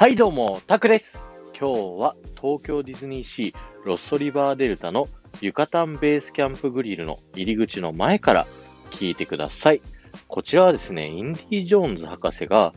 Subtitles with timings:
[0.00, 1.22] はいどうも、タクです。
[1.48, 3.54] 今日は東京ディズニーシー
[3.84, 5.06] ロストリバーデルタの
[5.42, 8.46] ユカタンベースキャンプグリルの入り口の前から
[8.92, 9.82] 聞いてください。
[10.26, 12.72] こちらはですね、インディ・ジョーンズ博士が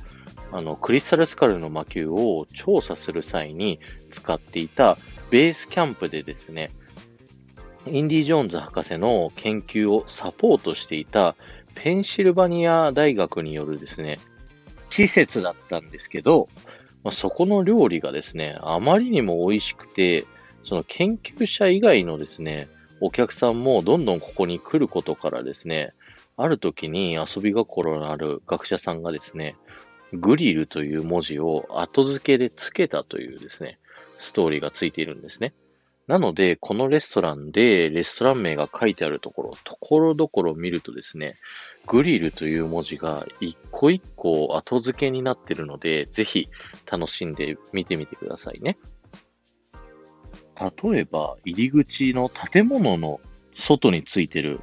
[0.52, 3.80] あのクリスタルスカルの魔球を調査する際に
[4.12, 4.98] 使っていた
[5.32, 6.72] ベースキャンプでですね、
[7.88, 11.38] インディ・ジョーンズ博士の研究をサポートしていた
[11.74, 14.20] ペンシルバニア大学によるですね、
[14.90, 16.50] 施設だったんですけど、
[17.04, 20.26] まあ、そこの料理がですね、あまりにも美味しくて、
[20.64, 22.70] その研究者以外のですね、
[23.02, 25.94] お客さんもどんどんここに来ることからですね、
[26.38, 29.56] ある時に遊び心のある学者さんがですね、
[30.14, 33.80] グリルという文字を後付けで付けたというですね、
[34.20, 35.54] ストーリーがついているんですね。
[36.08, 41.36] なので、このレストランでレストラン名が書いてあるところ、ところどころ見るとですね、
[41.88, 46.48] グリルという文字が一個一個後付けになってるので、ぜひ
[46.92, 48.78] 楽しんで見てみてくださいね。
[50.84, 53.22] 例えば、入り口の建物の
[53.56, 54.60] 外についてる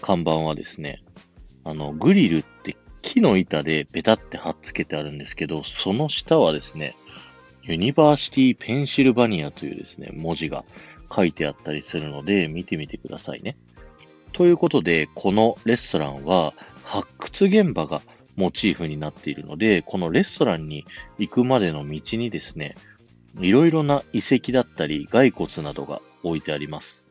[0.00, 1.02] 看板はですね、
[1.64, 6.94] あの、グリルって木の板でベタって貼っつけてあるんですけど、その下はですね、
[7.66, 10.64] ユニバーシティペンシルバニアというですね、文字が
[11.12, 13.56] 書いてあったりするので、見てみてくださいね。
[14.32, 18.02] ということで、このレストランは発掘現場が
[18.36, 20.84] モチーフになっているので、このレストランに
[21.18, 22.76] 行くまでの道にですね、
[23.40, 27.04] いろいろな遺跡だったり骸骨などが置いてあります。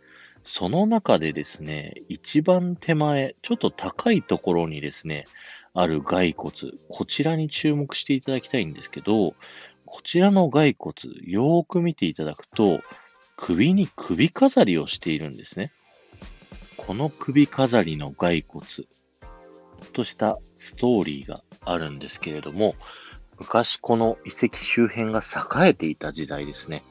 [0.46, 5.26] その中でですね、一番手前、ちょっと高いところにですね、
[5.74, 6.54] ある骸骨、
[6.88, 9.36] こちらに注目していただきたいんですけど、
[9.86, 12.82] こちらの骸骨、よーく見ていただくと、
[13.38, 15.72] 首に首飾りをしているんですね。
[16.78, 18.66] この首飾りの骸骨
[19.94, 22.76] としたストーリーがあるんですけれども、
[23.38, 26.84] 昔この遺跡周辺が栄えていた時代ですね。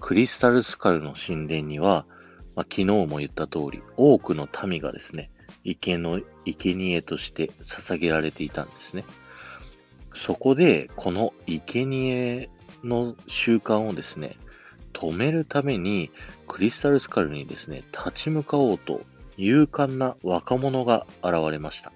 [0.00, 2.06] クリスタルスカルの神殿には、
[2.54, 5.30] まあ、昨日も言った通り、多くの民がですね、
[5.64, 9.04] 池の生贄として捧げられていたんですね。
[10.14, 12.50] そこで、この生贄
[12.84, 14.36] の習慣をですね、
[14.92, 16.10] 止めるために、
[16.46, 19.02] クリスタルスカルにですね、立ち向かおうと、
[19.36, 21.92] 勇敢な若者が現れました。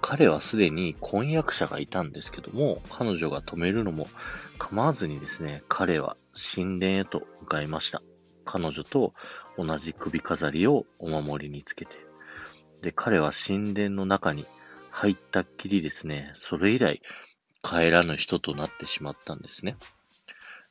[0.00, 4.06] 彼はすでに婚約者がいたんですけども、彼女が止めるのも
[4.58, 8.02] 構わずにですね、彼は神殿へと向かいました。
[8.44, 9.12] 彼女と
[9.56, 11.96] 同じ首飾りをお守りにつけて。
[12.82, 14.46] で、彼は神殿の中に
[14.98, 17.02] 入ったっきりですね、それ以来
[17.62, 19.76] 帰らぬ人となってしまったんですね。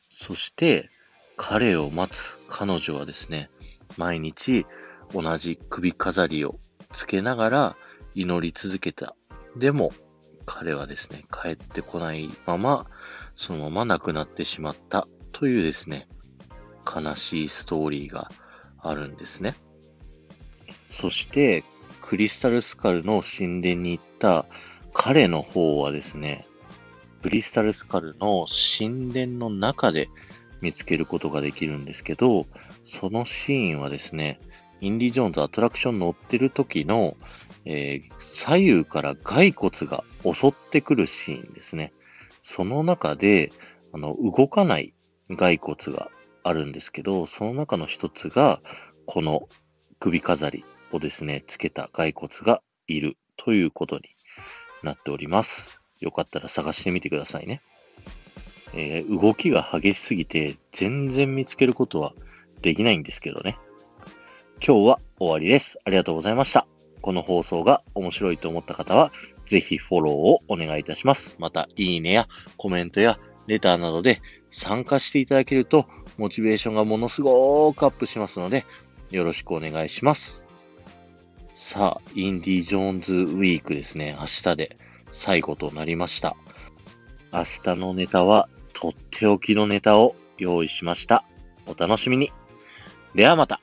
[0.10, 0.90] そして、
[1.38, 3.50] 彼を待つ彼女はですね、
[3.96, 4.66] 毎日
[5.14, 6.60] 同じ首飾りを
[6.92, 7.78] つけながら
[8.16, 9.16] 祈り続けた。
[9.56, 9.94] でも、
[10.46, 12.86] 彼はですね、帰ってこないまま、
[13.38, 16.06] そのまま亡くなってしまったというですね、
[16.86, 18.30] 悲しいストーリーが
[18.78, 19.56] あるんですね。
[20.90, 21.64] そして、
[22.07, 24.45] クリスタルスカルの神殿に行った
[24.94, 26.47] 彼の方はですね、
[27.22, 28.45] クリスタルスカルの
[28.78, 30.07] 神殿の中で
[30.62, 32.47] 見つけることができるんですけど、
[32.85, 34.40] そのシーンはですね、
[34.79, 37.17] インディ・ジョーンズアトラクション乗ってる時の、
[37.66, 41.91] えー、左右から骸骨が襲ってくるシーンですね。
[42.41, 43.51] その中で、
[43.91, 44.94] あの、動かない
[45.38, 46.09] 骸骨が
[46.46, 48.62] あるんですけど、その中の一つが、
[49.06, 49.50] この
[50.00, 54.03] 首飾りをですね、つけた骸骨がいるということに
[54.84, 55.80] なっております。
[56.00, 57.62] よかったら探してみてくださいね。
[58.74, 62.14] えー、動きが激しすぎて全然見つけることは
[62.62, 63.58] できないんですけどね。
[64.66, 65.80] 今日は終わりです。
[65.86, 66.68] ありがとうございました。
[67.02, 69.12] この放送が面白いと思った方は、
[69.46, 71.36] ぜひフォローをお願いいたします。
[71.40, 72.28] また、いいねや
[72.58, 75.86] コメントやレターなどで参加していただけると、
[76.18, 78.66] モチベーションがものすごくアップしますので、
[79.12, 80.47] よろしくお願いします。
[81.59, 84.16] さあ、インディ・ジョーンズ・ウィークですね。
[84.20, 84.78] 明日で
[85.11, 86.37] 最後となりました。
[87.34, 87.43] 明
[87.73, 91.26] 日のネタは、とっておきのネタを用意しました。
[91.66, 92.32] お楽しみに。
[93.16, 93.59] ではまた。